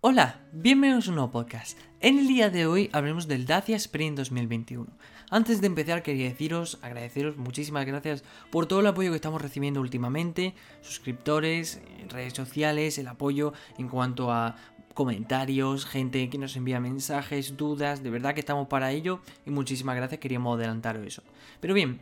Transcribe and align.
Hola, 0.00 0.46
bienvenidos 0.52 1.08
a 1.08 1.10
un 1.10 1.16
nuevo 1.16 1.32
podcast. 1.32 1.76
En 1.98 2.20
el 2.20 2.28
día 2.28 2.50
de 2.50 2.66
hoy 2.66 2.88
hablaremos 2.92 3.26
del 3.26 3.46
Dacia 3.46 3.74
Spring 3.74 4.14
2021. 4.14 4.86
Antes 5.28 5.60
de 5.60 5.66
empezar 5.66 6.04
quería 6.04 6.28
deciros, 6.28 6.78
agradeceros 6.82 7.36
muchísimas 7.36 7.84
gracias 7.84 8.22
por 8.52 8.66
todo 8.66 8.78
el 8.78 8.86
apoyo 8.86 9.10
que 9.10 9.16
estamos 9.16 9.42
recibiendo 9.42 9.80
últimamente, 9.80 10.54
suscriptores, 10.82 11.82
redes 12.10 12.32
sociales, 12.32 12.96
el 12.98 13.08
apoyo 13.08 13.54
en 13.76 13.88
cuanto 13.88 14.30
a 14.30 14.54
comentarios, 14.94 15.84
gente 15.84 16.30
que 16.30 16.38
nos 16.38 16.54
envía 16.54 16.78
mensajes, 16.78 17.56
dudas, 17.56 18.04
de 18.04 18.10
verdad 18.10 18.34
que 18.34 18.40
estamos 18.40 18.68
para 18.68 18.92
ello 18.92 19.18
y 19.46 19.50
muchísimas 19.50 19.96
gracias, 19.96 20.20
queríamos 20.20 20.56
adelantaros 20.56 21.04
eso. 21.04 21.24
Pero 21.58 21.74
bien, 21.74 22.00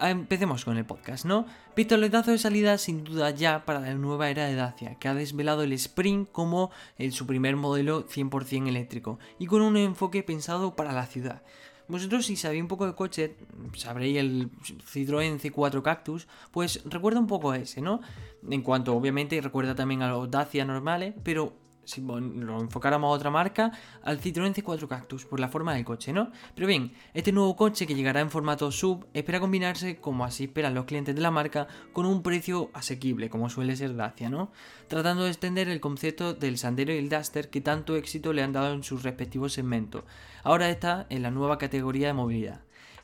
empecemos 0.00 0.64
con 0.64 0.76
el 0.76 0.84
podcast, 0.84 1.24
¿no? 1.24 1.46
Pistoletazo 1.74 2.30
de 2.30 2.38
salida 2.38 2.78
sin 2.78 3.04
duda 3.04 3.30
ya 3.30 3.64
para 3.64 3.80
la 3.80 3.94
nueva 3.94 4.30
era 4.30 4.46
de 4.46 4.54
Dacia, 4.54 4.96
que 4.96 5.08
ha 5.08 5.14
desvelado 5.14 5.62
el 5.62 5.72
Spring 5.72 6.26
como 6.30 6.70
su 7.10 7.26
primer 7.26 7.56
modelo 7.56 8.06
100% 8.06 8.68
eléctrico 8.68 9.18
y 9.38 9.46
con 9.46 9.62
un 9.62 9.76
enfoque 9.76 10.22
pensado 10.22 10.76
para 10.76 10.92
la 10.92 11.06
ciudad. 11.06 11.42
Vosotros 11.86 12.24
si 12.24 12.36
sabéis 12.36 12.62
un 12.62 12.68
poco 12.68 12.86
de 12.86 12.94
coche, 12.94 13.36
sabréis 13.76 14.16
el 14.16 14.50
Citroën 14.60 15.38
C4 15.38 15.82
Cactus, 15.82 16.26
pues 16.50 16.82
recuerda 16.84 17.20
un 17.20 17.26
poco 17.26 17.50
a 17.50 17.58
ese, 17.58 17.82
¿no? 17.82 18.00
En 18.48 18.62
cuanto 18.62 18.96
obviamente 18.96 19.40
recuerda 19.40 19.74
también 19.74 20.00
a 20.02 20.08
los 20.08 20.30
Dacia 20.30 20.64
normales, 20.64 21.14
pero 21.22 21.52
si 21.84 22.00
lo 22.00 22.60
enfocáramos 22.60 23.08
a 23.08 23.12
otra 23.12 23.30
marca, 23.30 23.72
al 24.02 24.20
Citroën 24.20 24.54
C4 24.54 24.88
Cactus, 24.88 25.24
por 25.24 25.40
la 25.40 25.48
forma 25.48 25.74
del 25.74 25.84
coche, 25.84 26.12
¿no? 26.12 26.30
Pero 26.54 26.66
bien, 26.66 26.92
este 27.12 27.32
nuevo 27.32 27.56
coche 27.56 27.86
que 27.86 27.94
llegará 27.94 28.20
en 28.20 28.30
formato 28.30 28.70
sub 28.70 29.06
espera 29.14 29.40
combinarse, 29.40 29.96
como 29.96 30.24
así 30.24 30.44
esperan 30.44 30.74
los 30.74 30.84
clientes 30.84 31.14
de 31.14 31.20
la 31.20 31.30
marca, 31.30 31.68
con 31.92 32.06
un 32.06 32.22
precio 32.22 32.70
asequible, 32.72 33.30
como 33.30 33.48
suele 33.48 33.76
ser 33.76 33.94
Dacia, 33.96 34.30
¿no? 34.30 34.50
Tratando 34.88 35.24
de 35.24 35.30
extender 35.30 35.68
el 35.68 35.80
concepto 35.80 36.34
del 36.34 36.58
Sandero 36.58 36.92
y 36.92 36.98
el 36.98 37.08
Duster 37.08 37.50
que 37.50 37.60
tanto 37.60 37.96
éxito 37.96 38.32
le 38.32 38.42
han 38.42 38.52
dado 38.52 38.72
en 38.74 38.82
sus 38.82 39.02
respectivos 39.02 39.52
segmentos. 39.52 40.04
Ahora 40.42 40.70
está 40.70 41.06
en 41.10 41.22
la 41.22 41.30
nueva 41.30 41.58
categoría 41.58 42.08
de 42.08 42.12
movilidad. 42.12 42.60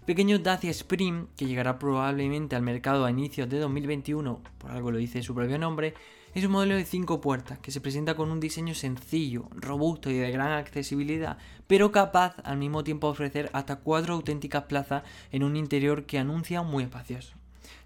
Pequeño 0.06 0.38
Dacia 0.38 0.70
Spring, 0.70 1.26
que 1.36 1.46
llegará 1.46 1.78
probablemente 1.78 2.56
al 2.56 2.62
mercado 2.62 3.04
a 3.04 3.10
inicios 3.10 3.48
de 3.48 3.58
2021, 3.58 4.42
por 4.58 4.70
algo 4.70 4.90
lo 4.90 4.98
dice 4.98 5.22
su 5.22 5.34
propio 5.34 5.58
nombre, 5.58 5.94
es 6.34 6.44
un 6.44 6.52
modelo 6.52 6.76
de 6.76 6.84
5 6.84 7.20
puertas 7.20 7.58
que 7.58 7.72
se 7.72 7.80
presenta 7.80 8.14
con 8.14 8.30
un 8.30 8.38
diseño 8.38 8.74
sencillo, 8.74 9.48
robusto 9.52 10.10
y 10.10 10.14
de 10.14 10.30
gran 10.30 10.52
accesibilidad, 10.52 11.38
pero 11.66 11.90
capaz 11.90 12.36
al 12.44 12.58
mismo 12.58 12.84
tiempo 12.84 13.08
de 13.08 13.12
ofrecer 13.12 13.50
hasta 13.52 13.76
4 13.76 14.14
auténticas 14.14 14.64
plazas 14.64 15.02
en 15.32 15.42
un 15.42 15.56
interior 15.56 16.06
que 16.06 16.18
anuncia 16.18 16.62
muy 16.62 16.84
espacioso. 16.84 17.34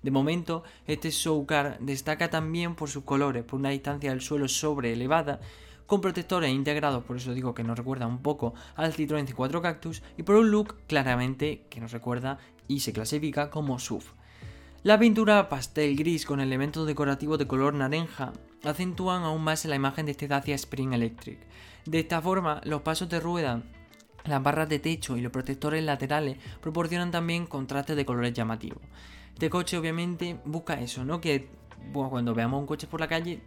De 0.03 0.11
momento, 0.11 0.63
este 0.87 1.11
showcar 1.11 1.79
destaca 1.81 2.29
también 2.29 2.75
por 2.75 2.91
sus 2.91 3.05
colores, 3.05 3.45
por 3.45 3.59
una 3.59 3.71
distancia 3.71 4.11
del 4.11 4.21
suelo 4.21 4.49
sobre 4.49 4.93
elevada, 4.93 5.41
con 5.87 6.01
protectores 6.01 6.51
integrados, 6.51 7.05
por 7.05 7.17
eso 7.17 7.35
digo 7.35 7.55
que 7.55 7.65
nos 7.65 7.79
recuerda 7.79 8.07
un 8.07 8.23
poco 8.23 8.55
al 8.75 8.93
Citroën 8.93 9.27
C4 9.27 9.63
Cactus, 9.63 10.03
y 10.19 10.23
por 10.23 10.37
un 10.37 10.51
look 10.51 10.77
claramente 10.87 11.65
que 11.71 11.81
nos 11.81 11.93
recuerda 11.93 12.39
y 12.69 12.81
se 12.81 12.93
clasifica 12.93 13.51
como 13.51 13.79
SUV. 13.79 14.05
La 14.85 14.99
pintura 14.99 15.49
pastel 15.49 15.97
gris 15.97 16.27
con 16.27 16.41
elementos 16.41 16.87
decorativos 16.87 17.39
de 17.39 17.47
color 17.47 17.73
naranja 17.73 18.35
acentúan 18.65 19.23
aún 19.23 19.43
más 19.43 19.65
la 19.65 19.77
imagen 19.77 20.05
de 20.05 20.13
este 20.13 20.29
Dacia 20.29 20.55
Spring 20.57 20.93
Electric. 20.93 21.39
De 21.87 22.01
esta 22.01 22.21
forma, 22.21 22.61
los 22.65 22.83
pasos 22.83 23.09
de 23.09 23.19
rueda, 23.19 23.63
las 24.27 24.43
barras 24.43 24.69
de 24.69 24.81
techo 24.81 25.17
y 25.17 25.23
los 25.23 25.33
protectores 25.33 25.83
laterales 25.83 26.37
proporcionan 26.61 27.11
también 27.11 27.47
contrastes 27.47 27.97
de 27.97 28.05
colores 28.05 28.35
llamativos. 28.35 28.83
Este 29.33 29.49
coche 29.49 29.79
obviamente 29.79 30.39
busca 30.45 30.75
eso, 30.75 31.03
¿no? 31.03 31.19
Que 31.19 31.49
cuando 31.95 32.35
veamos 32.35 32.61
un 32.61 32.67
coche 32.67 32.87
por 32.87 33.01
la 33.01 33.09
calle 33.09 33.41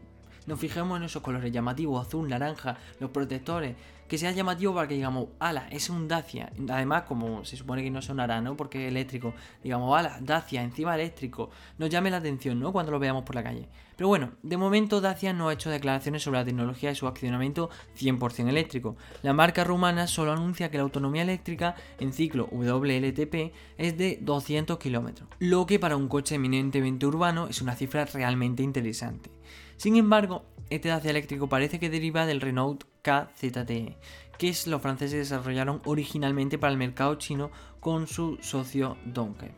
nos 0.48 0.60
fijemos 0.60 0.98
en 0.98 1.04
esos 1.04 1.22
colores 1.22 1.52
llamativos, 1.52 2.08
azul, 2.08 2.28
naranja, 2.28 2.78
los 3.00 3.12
protectores, 3.12 3.76
que 4.08 4.18
sea 4.18 4.32
llamativo 4.32 4.74
para 4.74 4.88
que 4.88 4.96
digamos, 4.96 5.28
ala, 5.40 5.68
es 5.72 5.90
un 5.90 6.08
Dacia. 6.08 6.52
Además, 6.70 7.04
como 7.04 7.44
se 7.46 7.58
supone 7.58 7.84
que 7.84 7.92
no 7.92 8.02
sonará, 8.02 8.42
¿no? 8.42 8.56
Porque 8.56 8.86
es 8.86 8.92
eléctrico, 8.92 9.34
digamos, 9.64 9.98
ala, 9.98 10.18
Dacia, 10.22 10.64
encima 10.64 10.96
eléctrico, 10.96 11.50
nos 11.78 11.90
llame 11.90 12.10
la 12.10 12.18
atención, 12.18 12.60
¿no? 12.60 12.72
Cuando 12.72 12.92
lo 12.92 13.00
veamos 13.00 13.24
por 13.24 13.36
la 13.36 13.44
calle. 13.44 13.68
Pero 13.98 14.10
bueno, 14.10 14.34
de 14.44 14.58
momento 14.58 15.02
Dacia 15.02 15.34
no 15.34 15.50
ha 15.50 15.54
hecho 15.54 15.72
declaraciones 15.72 16.22
sobre 16.22 16.38
la 16.38 16.46
tecnología 16.46 16.90
de 16.90 16.96
su 16.96 17.08
accionamiento 17.08 17.72
100% 17.98 18.48
eléctrico. 18.48 18.96
La 19.24 19.34
marca 19.34 19.64
rumana 19.64 20.06
solo 20.06 20.32
anuncia 20.32 20.70
que 20.70 20.78
la 20.78 20.84
autonomía 20.84 21.24
eléctrica 21.24 21.76
en 22.00 22.14
ciclo 22.14 22.48
WLTP 22.52 23.54
es 23.78 23.98
de 23.98 24.20
200 24.22 24.78
km, 24.78 25.26
lo 25.40 25.66
que 25.66 25.80
para 25.80 25.98
un 25.98 26.08
coche 26.08 26.36
eminentemente 26.36 27.08
urbano 27.08 27.48
es 27.48 27.62
una 27.62 27.76
cifra 27.76 28.06
realmente 28.06 28.62
interesante. 28.62 29.32
Sin 29.78 29.96
embargo, 29.96 30.46
este 30.70 30.90
Dacia 30.90 31.10
eléctrico 31.10 31.50
parece 31.50 31.80
que 31.80 31.90
deriva 31.90 32.28
del 32.28 32.42
Renault 32.42 32.84
KZTE, 33.08 33.96
que 34.38 34.50
es 34.50 34.68
los 34.68 34.82
franceses 34.82 35.30
desarrollaron 35.30 35.82
originalmente 35.86 36.58
para 36.58 36.74
el 36.74 36.78
mercado 36.78 37.16
chino 37.16 37.52
con 37.80 38.06
su 38.06 38.38
socio 38.42 38.98
Dongfeng. 39.06 39.56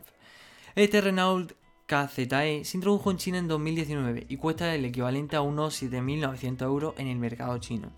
Este 0.76 1.00
Renault 1.00 1.52
KZE 1.86 2.64
se 2.64 2.76
introdujo 2.76 3.10
en 3.10 3.16
China 3.16 3.38
en 3.38 3.48
2019 3.48 4.26
y 4.28 4.36
cuesta 4.36 4.72
el 4.72 4.84
equivalente 4.84 5.34
a 5.34 5.40
unos 5.40 5.82
7.900 5.82 6.62
euros 6.62 6.94
en 6.96 7.08
el 7.08 7.18
mercado 7.18 7.58
chino. 7.58 7.90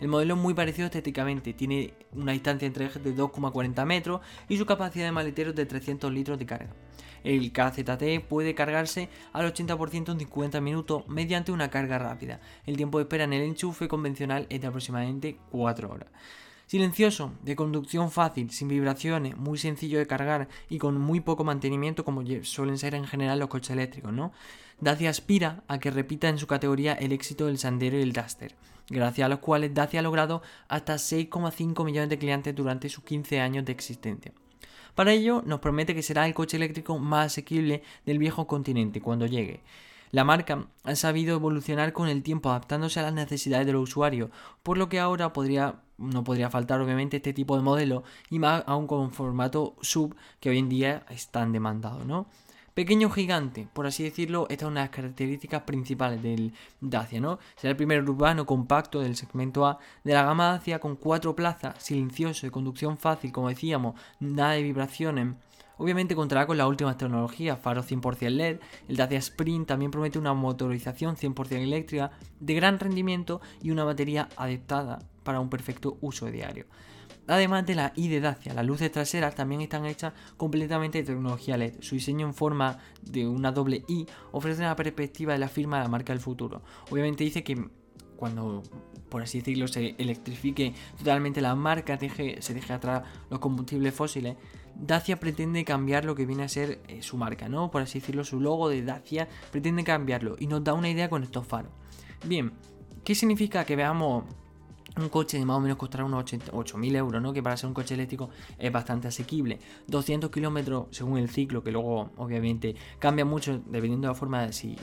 El 0.00 0.08
modelo 0.08 0.34
es 0.34 0.40
muy 0.40 0.52
parecido 0.52 0.86
estéticamente, 0.86 1.54
tiene 1.54 1.94
una 2.12 2.32
distancia 2.32 2.66
entre 2.66 2.86
ejes 2.86 3.02
de 3.02 3.16
2,40 3.16 3.86
metros 3.86 4.20
y 4.48 4.58
su 4.58 4.66
capacidad 4.66 5.06
de 5.06 5.12
maletero 5.12 5.52
de 5.52 5.64
300 5.64 6.12
litros 6.12 6.38
de 6.38 6.46
carga. 6.46 6.74
El 7.24 7.50
KZT 7.50 8.28
puede 8.28 8.54
cargarse 8.54 9.08
al 9.32 9.52
80% 9.52 10.12
en 10.12 10.18
50 10.18 10.60
minutos 10.60 11.08
mediante 11.08 11.50
una 11.50 11.70
carga 11.70 11.98
rápida. 11.98 12.40
El 12.66 12.76
tiempo 12.76 12.98
de 12.98 13.04
espera 13.04 13.24
en 13.24 13.32
el 13.32 13.42
enchufe 13.42 13.88
convencional 13.88 14.46
es 14.50 14.60
de 14.60 14.66
aproximadamente 14.66 15.38
4 15.50 15.90
horas. 15.90 16.10
Silencioso, 16.66 17.32
de 17.42 17.54
conducción 17.54 18.10
fácil, 18.10 18.50
sin 18.50 18.66
vibraciones, 18.66 19.36
muy 19.36 19.56
sencillo 19.56 19.98
de 19.98 20.06
cargar 20.06 20.48
y 20.68 20.78
con 20.78 21.00
muy 21.00 21.20
poco 21.20 21.44
mantenimiento 21.44 22.04
como 22.04 22.24
suelen 22.42 22.76
ser 22.76 22.96
en 22.96 23.06
general 23.06 23.38
los 23.38 23.48
coches 23.48 23.70
eléctricos, 23.70 24.12
¿no? 24.12 24.32
Dacia 24.80 25.10
aspira 25.10 25.62
a 25.68 25.78
que 25.78 25.92
repita 25.92 26.28
en 26.28 26.38
su 26.38 26.48
categoría 26.48 26.94
el 26.94 27.12
éxito 27.12 27.46
del 27.46 27.58
Sandero 27.58 27.98
y 27.98 28.02
el 28.02 28.12
Duster, 28.12 28.56
gracias 28.90 29.26
a 29.26 29.28
los 29.28 29.38
cuales 29.38 29.74
Dacia 29.74 30.00
ha 30.00 30.02
logrado 30.02 30.42
hasta 30.66 30.96
6,5 30.96 31.84
millones 31.84 32.10
de 32.10 32.18
clientes 32.18 32.54
durante 32.54 32.88
sus 32.88 33.04
15 33.04 33.40
años 33.40 33.64
de 33.64 33.72
existencia. 33.72 34.32
Para 34.96 35.12
ello, 35.12 35.42
nos 35.46 35.60
promete 35.60 35.94
que 35.94 36.02
será 36.02 36.26
el 36.26 36.34
coche 36.34 36.56
eléctrico 36.56 36.98
más 36.98 37.26
asequible 37.26 37.82
del 38.04 38.18
viejo 38.18 38.46
continente 38.46 39.00
cuando 39.00 39.26
llegue. 39.26 39.62
La 40.10 40.24
marca 40.24 40.66
ha 40.84 40.94
sabido 40.96 41.36
evolucionar 41.36 41.92
con 41.92 42.08
el 42.08 42.22
tiempo 42.22 42.50
adaptándose 42.50 43.00
a 43.00 43.02
las 43.02 43.12
necesidades 43.12 43.66
de 43.66 43.72
los 43.72 43.82
usuarios, 43.82 44.30
por 44.62 44.78
lo 44.78 44.88
que 44.88 44.98
ahora 44.98 45.32
podría, 45.32 45.82
no 45.98 46.24
podría 46.24 46.50
faltar 46.50 46.80
obviamente 46.80 47.18
este 47.18 47.32
tipo 47.32 47.56
de 47.56 47.62
modelo 47.62 48.04
y 48.30 48.38
más 48.38 48.62
aún 48.66 48.86
con 48.86 49.10
formato 49.10 49.76
sub 49.80 50.14
que 50.40 50.50
hoy 50.50 50.58
en 50.58 50.68
día 50.68 51.04
están 51.10 51.52
demandados, 51.52 52.06
¿no? 52.06 52.26
Pequeño 52.76 53.08
gigante, 53.08 53.66
por 53.72 53.86
así 53.86 54.02
decirlo, 54.04 54.46
esta 54.50 54.66
es 54.66 54.70
una 54.70 54.80
de 54.80 54.88
las 54.88 54.94
características 54.94 55.62
principales 55.62 56.22
del 56.22 56.52
Dacia, 56.82 57.22
¿no? 57.22 57.38
Será 57.56 57.70
el 57.70 57.76
primer 57.78 58.02
urbano 58.02 58.44
compacto 58.44 59.00
del 59.00 59.16
segmento 59.16 59.64
A 59.64 59.78
de 60.04 60.12
la 60.12 60.24
gama 60.24 60.48
Dacia 60.48 60.78
con 60.78 60.96
cuatro 60.96 61.34
plazas, 61.34 61.82
silencioso, 61.82 62.46
de 62.46 62.50
conducción 62.50 62.98
fácil, 62.98 63.32
como 63.32 63.48
decíamos, 63.48 63.98
nada 64.20 64.52
de 64.52 64.62
vibraciones. 64.62 65.36
Obviamente 65.78 66.14
contará 66.14 66.46
con 66.46 66.58
las 66.58 66.66
últimas 66.66 66.98
tecnologías, 66.98 67.58
faro 67.58 67.82
100% 67.82 68.28
LED, 68.28 68.58
el 68.88 68.96
Dacia 68.96 69.20
Sprint 69.20 69.68
también 69.68 69.90
promete 69.90 70.18
una 70.18 70.34
motorización 70.34 71.16
100% 71.16 71.52
eléctrica 71.52 72.10
de 72.40 72.54
gran 72.54 72.78
rendimiento 72.78 73.40
y 73.62 73.70
una 73.70 73.84
batería 73.84 74.28
adaptada 74.36 74.98
para 75.26 75.40
un 75.40 75.50
perfecto 75.50 75.98
uso 76.00 76.30
diario. 76.30 76.64
Además 77.26 77.66
de 77.66 77.74
la 77.74 77.92
I 77.96 78.08
de 78.08 78.20
Dacia, 78.20 78.54
las 78.54 78.64
luces 78.64 78.92
traseras 78.92 79.34
también 79.34 79.60
están 79.60 79.84
hechas 79.84 80.12
completamente 80.36 80.98
de 80.98 81.04
tecnología 81.04 81.56
LED. 81.56 81.74
Su 81.80 81.96
diseño 81.96 82.26
en 82.26 82.34
forma 82.34 82.78
de 83.02 83.26
una 83.26 83.50
doble 83.50 83.84
I 83.88 84.06
ofrece 84.30 84.62
una 84.62 84.76
perspectiva 84.76 85.32
de 85.32 85.40
la 85.40 85.48
firma 85.48 85.78
de 85.78 85.82
la 85.82 85.88
marca 85.88 86.12
del 86.12 86.20
futuro. 86.20 86.62
Obviamente 86.90 87.24
dice 87.24 87.42
que 87.42 87.68
cuando, 88.16 88.62
por 89.08 89.22
así 89.22 89.38
decirlo, 89.38 89.66
se 89.66 89.96
electrifique 89.98 90.72
totalmente 90.96 91.40
la 91.40 91.56
marca, 91.56 91.98
se 91.98 92.54
deje 92.54 92.72
atrás 92.72 93.02
los 93.28 93.40
combustibles 93.40 93.92
fósiles, 93.92 94.36
Dacia 94.76 95.18
pretende 95.18 95.64
cambiar 95.64 96.04
lo 96.04 96.14
que 96.14 96.26
viene 96.26 96.44
a 96.44 96.48
ser 96.48 96.80
eh, 96.86 97.02
su 97.02 97.16
marca, 97.16 97.48
¿no? 97.48 97.70
Por 97.70 97.82
así 97.82 97.98
decirlo, 97.98 98.24
su 98.24 98.40
logo 98.40 98.68
de 98.68 98.82
Dacia 98.82 99.26
pretende 99.50 99.82
cambiarlo 99.84 100.36
y 100.38 100.46
nos 100.46 100.62
da 100.62 100.74
una 100.74 100.88
idea 100.88 101.10
con 101.10 101.24
estos 101.24 101.46
faros. 101.46 101.72
Bien, 102.24 102.52
¿qué 103.04 103.14
significa 103.14 103.64
que 103.64 103.74
veamos 103.74 104.24
un 104.96 105.08
coche 105.08 105.38
de 105.38 105.44
más 105.44 105.56
o 105.56 105.60
menos 105.60 105.76
costará 105.76 106.04
unos 106.04 106.24
8.000 106.24 106.96
euros, 106.96 107.22
¿no? 107.22 107.32
Que 107.32 107.42
para 107.42 107.56
ser 107.56 107.68
un 107.68 107.74
coche 107.74 107.94
eléctrico 107.94 108.30
es 108.58 108.72
bastante 108.72 109.08
asequible. 109.08 109.58
200 109.88 110.30
kilómetros 110.30 110.86
según 110.90 111.18
el 111.18 111.28
ciclo, 111.28 111.62
que 111.62 111.70
luego 111.70 112.10
obviamente 112.16 112.74
cambia 112.98 113.24
mucho 113.24 113.60
dependiendo 113.66 114.08
de 114.08 114.12
la 114.12 114.18
forma 114.18 114.42
de 114.42 114.52
si 114.52 114.76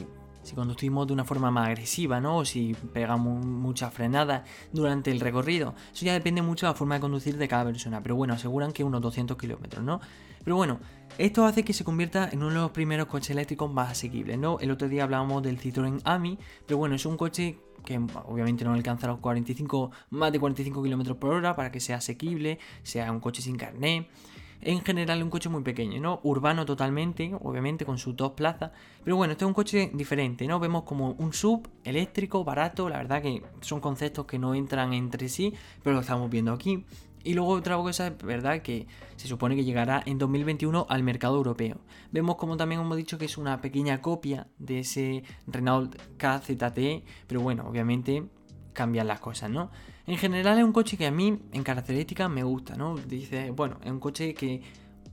si 0.44 0.56
conducimos 0.56 1.08
de 1.08 1.14
una 1.14 1.26
forma 1.26 1.50
más 1.52 1.68
agresiva, 1.68 2.20
¿no? 2.20 2.38
O 2.38 2.46
si 2.46 2.76
pegamos 2.94 3.46
mucha 3.46 3.90
frenada 3.90 4.44
durante 4.72 5.12
el 5.12 5.20
recorrido. 5.20 5.74
Eso 5.94 6.06
ya 6.06 6.14
depende 6.14 6.42
mucho 6.42 6.66
de 6.66 6.74
la 6.74 6.78
forma 6.78 6.96
de 6.96 7.02
conducir 7.02 7.38
de 7.38 7.48
cada 7.48 7.66
persona, 7.66 8.02
pero 8.02 8.16
bueno, 8.16 8.34
aseguran 8.34 8.72
que 8.72 8.84
unos 8.84 9.02
200 9.02 9.38
kilómetros, 9.38 9.84
¿no? 9.84 10.00
Pero 10.44 10.58
bueno, 10.58 10.80
esto 11.18 11.46
hace 11.46 11.64
que 11.64 11.74
se 11.74 11.84
convierta 11.84 12.30
en 12.32 12.40
uno 12.40 12.50
de 12.50 12.62
los 12.62 12.72
primeros 12.72 13.08
coches 13.08 13.30
eléctricos 13.32 13.72
más 13.72 13.92
asequibles, 13.92 14.38
¿no? 14.38 14.60
El 14.60 14.72
otro 14.72 14.90
día 14.90 15.04
hablábamos 15.04 15.42
del 15.44 15.60
Citroën 15.60 16.02
AMI, 16.04 16.38
pero 16.66 16.78
bueno, 16.78 16.96
es 16.96 17.06
un 17.06 17.18
coche 17.18 17.60
que 17.86 17.98
obviamente 18.26 18.64
no 18.64 18.74
alcanza 18.74 19.08
los 19.08 19.20
45, 19.20 19.92
más 20.12 20.32
de 20.32 20.40
45 20.40 20.82
km 20.82 21.16
por 21.16 21.32
hora 21.32 21.56
para 21.56 21.72
que 21.72 21.80
sea 21.80 21.98
asequible, 21.98 22.60
sea 22.82 23.12
un 23.12 23.20
coche 23.20 23.42
sin 23.42 23.58
carné. 23.58 24.10
En 24.66 24.82
general 24.82 25.22
un 25.22 25.30
coche 25.30 25.50
muy 25.50 25.62
pequeño, 25.62 26.00
¿no? 26.00 26.20
Urbano 26.24 26.66
totalmente, 26.66 27.36
obviamente 27.42 27.86
con 27.86 27.98
sus 27.98 28.16
dos 28.16 28.32
plazas. 28.32 28.72
Pero 29.04 29.18
bueno, 29.18 29.34
este 29.34 29.44
es 29.44 29.48
un 29.48 29.54
coche 29.54 29.92
diferente, 29.94 30.48
¿no? 30.48 30.60
Vemos 30.60 30.84
como 30.84 31.12
un 31.12 31.34
sub 31.34 31.68
eléctrico, 31.84 32.44
barato, 32.44 32.88
la 32.88 32.98
verdad 32.98 33.22
que 33.22 33.44
son 33.62 33.82
conceptos 33.82 34.26
que 34.26 34.40
no 34.40 34.56
entran 34.56 34.94
entre 34.94 35.28
sí, 35.28 35.54
pero 35.84 35.96
lo 35.96 36.02
estamos 36.02 36.30
viendo 36.30 36.54
aquí. 36.54 36.86
Y 37.26 37.34
luego 37.34 37.52
otra 37.52 37.78
cosa 37.78 38.14
verdad 38.24 38.62
que 38.62 38.88
se 39.16 39.28
supone 39.28 39.56
que 39.56 39.64
llegará 39.64 40.04
en 40.06 40.18
2021 40.18 40.86
al 40.90 41.04
mercado 41.04 41.38
europeo. 41.38 41.78
Vemos 42.12 42.36
como 42.36 42.58
también 42.58 42.82
hemos 42.82 42.98
dicho 42.98 43.18
que 43.18 43.26
es 43.26 43.38
una 43.38 43.62
pequeña 43.62 44.02
copia 44.02 44.48
de 44.60 44.80
ese 44.80 45.24
Renault 45.48 45.96
KZTE, 46.18 47.04
pero 47.28 47.42
bueno, 47.42 47.66
obviamente 47.68 48.26
cambian 48.74 49.08
las 49.08 49.20
cosas, 49.20 49.50
¿no? 49.50 49.72
En 50.06 50.18
general 50.18 50.58
es 50.58 50.66
un 50.66 50.74
coche 50.74 50.98
que 50.98 51.08
a 51.08 51.12
mí 51.12 51.40
en 51.54 51.64
características 51.64 52.30
me 52.30 52.44
gusta, 52.44 52.76
¿no? 52.76 52.98
Dice, 52.98 53.52
bueno, 53.52 53.78
es 53.84 53.90
un 53.90 54.00
coche 54.00 54.34
que 54.34 54.62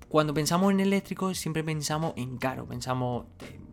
cuando 0.08 0.34
pensamos 0.34 0.72
en 0.72 0.80
eléctrico 0.80 1.32
siempre 1.32 1.62
pensamos 1.62 2.12
en 2.16 2.36
caro, 2.38 2.66
pensamos, 2.66 3.26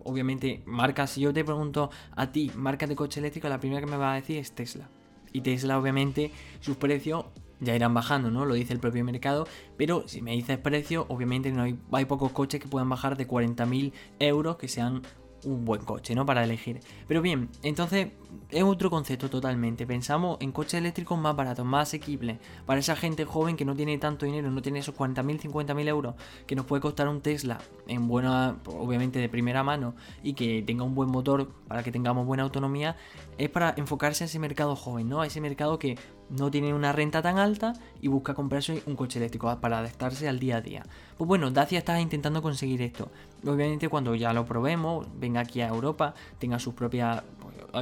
obviamente, 0.03 0.61
marcas, 0.67 1.09
si 1.09 1.21
yo 1.21 1.33
te 1.33 1.43
pregunto 1.43 1.89
a 2.15 2.31
ti, 2.31 2.51
marcas 2.55 2.89
de 2.89 2.95
coche 2.95 3.19
eléctrico, 3.19 3.49
la 3.49 3.59
primera 3.59 3.81
que 3.81 3.87
me 3.87 3.97
va 3.97 4.11
a 4.11 4.15
decir 4.15 4.37
es 4.37 4.51
Tesla. 4.51 4.89
Y 5.33 5.41
Tesla, 5.41 5.79
obviamente, 5.79 6.31
sus 6.59 6.77
precios 6.77 7.25
ya 7.59 7.75
irán 7.75 7.95
bajando, 7.95 8.29
¿no? 8.29 8.45
Lo 8.45 8.53
dice 8.53 8.73
el 8.73 8.79
propio 8.79 9.03
mercado, 9.03 9.47
pero 9.75 10.07
si 10.07 10.21
me 10.21 10.33
dices 10.33 10.59
precio, 10.59 11.07
obviamente 11.09 11.51
no 11.51 11.63
hay, 11.63 11.79
hay 11.91 12.05
pocos 12.05 12.31
coches 12.31 12.61
que 12.61 12.67
puedan 12.67 12.89
bajar 12.89 13.17
de 13.17 13.27
40.000 13.27 13.91
euros 14.19 14.57
que 14.57 14.67
sean 14.67 15.01
un 15.47 15.65
buen 15.65 15.81
coche, 15.81 16.13
¿no? 16.13 16.25
Para 16.25 16.43
elegir. 16.43 16.81
Pero 17.07 17.21
bien, 17.21 17.49
entonces 17.63 18.09
es 18.49 18.63
otro 18.63 18.89
concepto 18.89 19.29
totalmente. 19.29 19.87
Pensamos 19.87 20.37
en 20.41 20.51
coches 20.51 20.75
eléctricos 20.75 21.17
más 21.17 21.35
baratos, 21.35 21.65
más 21.65 21.87
asequibles. 21.87 22.37
Para 22.65 22.79
esa 22.79 22.95
gente 22.95 23.25
joven 23.25 23.55
que 23.55 23.65
no 23.65 23.75
tiene 23.75 23.97
tanto 23.97 24.25
dinero, 24.25 24.51
no 24.51 24.61
tiene 24.61 24.79
esos 24.79 24.95
40.000, 24.95 25.41
50.000 25.41 25.87
euros 25.87 26.15
que 26.45 26.55
nos 26.55 26.65
puede 26.65 26.81
costar 26.81 27.07
un 27.07 27.21
Tesla 27.21 27.59
en 27.87 28.07
buena, 28.07 28.57
obviamente 28.65 29.19
de 29.19 29.29
primera 29.29 29.63
mano 29.63 29.95
y 30.23 30.33
que 30.33 30.61
tenga 30.63 30.83
un 30.83 30.95
buen 30.95 31.09
motor 31.09 31.49
para 31.67 31.83
que 31.83 31.91
tengamos 31.91 32.25
buena 32.25 32.43
autonomía. 32.43 32.97
Es 33.37 33.49
para 33.49 33.73
enfocarse 33.77 34.23
a 34.23 34.27
ese 34.27 34.39
mercado 34.39 34.75
joven, 34.75 35.09
¿no? 35.09 35.21
A 35.21 35.27
ese 35.27 35.41
mercado 35.41 35.79
que 35.79 35.97
no 36.29 36.51
tiene 36.51 36.73
una 36.73 36.91
renta 36.91 37.21
tan 37.21 37.37
alta 37.37 37.73
y 38.01 38.07
busca 38.07 38.33
comprarse 38.33 38.83
un 38.85 38.95
coche 38.95 39.19
eléctrico 39.19 39.55
para 39.59 39.79
adaptarse 39.79 40.27
al 40.27 40.39
día 40.39 40.57
a 40.57 40.61
día. 40.61 40.85
Pues 41.17 41.27
bueno, 41.27 41.49
Dacia 41.51 41.79
está 41.79 41.99
intentando 41.99 42.41
conseguir 42.41 42.81
esto. 42.81 43.09
Obviamente 43.45 43.89
cuando 43.89 44.15
ya 44.15 44.33
lo 44.33 44.45
probemos, 44.45 45.07
venga 45.19 45.41
aquí 45.41 45.61
a 45.61 45.67
Europa, 45.67 46.13
tenga 46.39 46.59
sus 46.59 46.73
propias... 46.73 47.23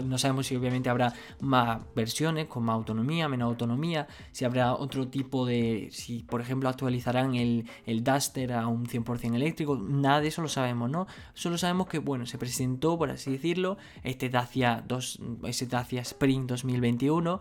No 0.03 0.17
sabemos 0.17 0.47
si 0.47 0.55
obviamente 0.55 0.89
habrá 0.89 1.13
más 1.39 1.79
versiones 1.95 2.47
con 2.47 2.63
más 2.63 2.75
autonomía, 2.75 3.29
menos 3.29 3.47
autonomía, 3.47 4.07
si 4.31 4.45
habrá 4.45 4.73
otro 4.73 5.07
tipo 5.07 5.45
de... 5.45 5.89
si 5.91 6.23
por 6.23 6.41
ejemplo 6.41 6.69
actualizarán 6.69 7.35
el, 7.35 7.69
el 7.85 8.03
Duster 8.03 8.53
a 8.53 8.67
un 8.67 8.85
100% 8.85 9.35
eléctrico, 9.35 9.77
nada 9.77 10.21
de 10.21 10.27
eso 10.27 10.41
lo 10.41 10.49
sabemos, 10.49 10.89
¿no? 10.89 11.07
Solo 11.33 11.57
sabemos 11.57 11.87
que, 11.87 11.99
bueno, 11.99 12.25
se 12.25 12.37
presentó, 12.37 12.97
por 12.97 13.09
así 13.09 13.31
decirlo, 13.31 13.77
este 14.03 14.29
Dacia, 14.29 14.83
2, 14.85 15.19
este 15.43 15.67
Dacia 15.67 16.01
Spring 16.01 16.47
2021 16.47 17.39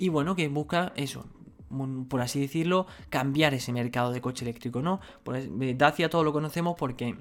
y 0.00 0.08
bueno, 0.08 0.34
que 0.34 0.48
busca 0.48 0.92
eso, 0.96 1.26
por 2.08 2.22
así 2.22 2.40
decirlo, 2.40 2.86
cambiar 3.10 3.52
ese 3.52 3.70
mercado 3.70 4.12
de 4.12 4.22
coche 4.22 4.44
eléctrico, 4.46 4.80
¿no? 4.80 4.98
Dacia 5.76 6.08
todo 6.08 6.24
lo 6.24 6.32
conocemos 6.32 6.74
porque 6.78 7.16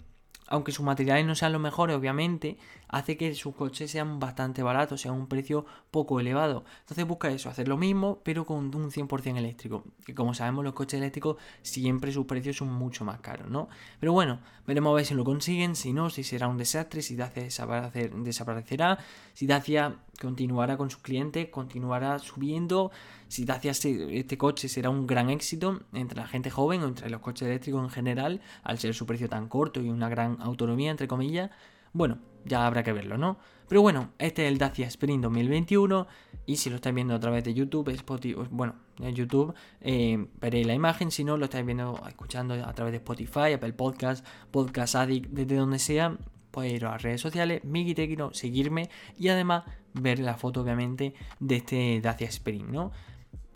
aunque 0.50 0.72
sus 0.72 0.84
materiales 0.84 1.26
no 1.26 1.36
sean 1.36 1.54
los 1.54 1.62
mejores, 1.62 1.96
obviamente, 1.96 2.58
hace 2.88 3.18
que 3.18 3.34
sus 3.36 3.56
coches 3.56 3.92
sean 3.92 4.20
bastante 4.20 4.64
baratos, 4.64 5.02
sean 5.02 5.14
un 5.14 5.28
precio 5.28 5.66
poco 5.92 6.20
elevado. 6.20 6.66
Entonces 6.82 7.06
busca 7.06 7.30
eso, 7.30 7.50
hacer 7.50 7.68
lo 7.68 7.78
mismo, 7.78 8.20
pero 8.24 8.46
con 8.46 8.76
un 8.76 8.92
100% 8.92 9.38
eléctrico. 9.38 9.84
Que 10.06 10.16
como 10.16 10.34
sabemos, 10.34 10.64
los 10.64 10.74
coches 10.74 11.00
eléctricos 11.00 11.38
siempre 11.62 12.12
sus 12.12 12.26
precios 12.26 12.58
son 12.58 12.74
mucho 12.74 13.06
más 13.06 13.20
caros, 13.20 13.50
¿no? 13.50 13.70
Pero 14.00 14.12
bueno, 14.12 14.40
veremos 14.66 14.92
a 14.92 14.96
ver 14.96 15.06
si 15.06 15.14
lo 15.14 15.24
consiguen, 15.24 15.76
si 15.76 15.94
no, 15.94 16.10
si 16.10 16.24
será 16.24 16.48
un 16.48 16.58
desastre, 16.58 17.04
si 17.04 17.16
Dacia 17.16 17.44
desaparecerá, 17.44 18.98
si 19.34 19.46
Dacia 19.46 19.98
continuará 20.20 20.78
con 20.78 20.90
sus 20.90 21.02
clientes, 21.02 21.50
continuará 21.50 22.18
subiendo 22.18 22.92
si 23.30 23.46
Dacia 23.46 23.72
este 23.72 24.38
coche 24.38 24.68
será 24.68 24.90
un 24.90 25.08
gran 25.08 25.30
éxito 25.30 25.82
entre 25.94 26.20
la 26.20 26.28
gente 26.28 26.50
joven 26.50 26.82
o 26.82 26.88
entre 26.88 27.10
los 27.10 27.22
coches 27.22 27.48
eléctricos 27.48 27.82
en 27.84 27.90
general, 27.90 28.42
al 28.64 28.80
ser 28.80 28.94
su 28.94 29.06
precio 29.06 29.30
tan 29.30 29.48
corto 29.48 29.82
y 29.82 29.90
una 29.90 30.10
gran 30.10 30.38
autonomía, 30.42 30.92
entre 30.92 31.08
comillas, 31.08 31.52
bueno, 31.94 32.18
ya 32.46 32.66
habrá 32.66 32.84
que 32.84 32.92
verlo, 32.92 33.18
¿no? 33.18 33.38
Pero 33.68 33.84
bueno, 33.84 34.12
este 34.18 34.46
es 34.46 34.52
el 34.52 34.58
Dacia 34.58 34.88
Sprint 34.88 35.24
2021 35.24 36.08
y 36.48 36.58
si 36.58 36.72
lo 36.72 36.78
estáis 36.78 36.96
viendo 36.96 37.14
a 37.14 37.20
través 37.20 37.44
de 37.44 37.54
YouTube, 37.54 37.90
Spotify, 37.90 38.36
bueno, 38.50 38.76
en 39.00 39.14
YouTube 39.14 39.54
eh, 39.82 40.28
veréis 40.42 40.66
la 40.66 40.74
imagen, 40.74 41.12
si 41.12 41.24
no 41.24 41.38
lo 41.38 41.46
estáis 41.46 41.66
viendo, 41.66 42.02
escuchando 42.08 42.56
a 42.56 42.74
través 42.74 42.94
de 42.94 42.98
Spotify, 42.98 43.54
Apple 43.54 43.74
Podcast, 43.74 44.26
Podcast 44.50 44.96
Addict, 44.96 45.30
desde 45.30 45.56
donde 45.56 45.78
sea, 45.78 46.18
podéis 46.50 46.76
ir 46.76 46.86
a 46.86 46.92
las 46.92 47.04
redes 47.04 47.22
sociales, 47.22 47.64
Miki 47.64 47.94
Tecno, 47.94 48.34
seguirme 48.34 48.90
y 49.18 49.28
además 49.28 49.66
ver 49.94 50.18
la 50.18 50.36
foto 50.36 50.62
obviamente 50.62 51.14
de 51.40 51.56
este 51.58 52.02
Dacia 52.02 52.28
Sprint, 52.28 52.70
¿no? 52.70 52.92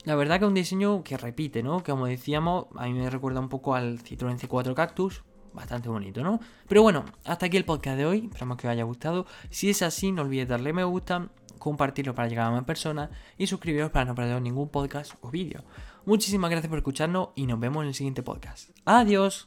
La 0.06 0.16
verdad 0.16 0.38
que 0.38 0.46
es 0.46 0.50
un 0.50 0.54
diseño 0.54 1.04
que 1.04 1.18
repite, 1.18 1.64
¿no? 1.64 1.84
Como 1.84 2.08
decíamos, 2.08 2.66
a 2.76 2.86
mí 2.86 2.94
me 2.94 3.10
recuerda 3.10 3.40
un 3.40 3.50
poco 3.50 3.74
al 3.76 4.00
Citroën 4.00 4.38
C4 4.38 4.74
Cactus. 4.74 5.24
Bastante 5.54 5.88
bonito, 5.88 6.24
¿no? 6.24 6.40
Pero 6.68 6.82
bueno, 6.82 7.06
hasta 7.26 7.46
aquí 7.46 7.58
el 7.58 7.64
podcast 7.64 7.98
de 7.98 8.06
hoy. 8.06 8.26
Esperamos 8.26 8.58
que 8.58 8.68
os 8.68 8.72
haya 8.72 8.84
gustado. 8.84 9.26
Si 9.50 9.70
es 9.70 9.82
así, 9.82 10.12
no 10.12 10.24
olvidéis 10.24 10.50
darle 10.50 10.74
me 10.74 10.84
gusta, 10.84 11.30
compartirlo 11.60 12.14
para 12.16 12.28
llegar 12.28 12.48
a 12.48 12.52
más 12.52 12.66
personas 12.66 13.12
y 13.38 13.48
suscribiros 13.48 13.92
para 13.92 14.06
no 14.06 14.16
perder 14.16 14.42
ningún 14.42 14.70
podcast 14.70 15.14
o 15.22 15.30
vídeo. 15.30 15.64
Muchísimas 16.06 16.50
gracias 16.50 16.70
por 16.70 16.80
escucharnos 16.80 17.30
y 17.36 17.46
nos 17.46 17.60
vemos 17.60 17.84
en 17.84 17.90
el 17.90 17.94
siguiente 17.94 18.24
podcast. 18.24 18.72
Adiós. 18.84 19.46